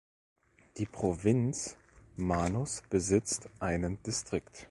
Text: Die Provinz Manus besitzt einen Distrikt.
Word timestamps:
Die 0.77 0.87
Provinz 0.87 1.77
Manus 2.17 2.81
besitzt 2.89 3.47
einen 3.59 4.01
Distrikt. 4.01 4.57